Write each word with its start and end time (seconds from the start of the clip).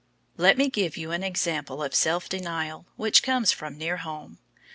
Let 0.35 0.57
me 0.57 0.67
give 0.67 0.97
you 0.97 1.11
an 1.11 1.21
example 1.21 1.83
of 1.83 1.93
self 1.93 2.27
denial 2.27 2.87
which 2.95 3.21
comes 3.21 3.51
from 3.51 3.77
near 3.77 3.97
home. 3.97 4.39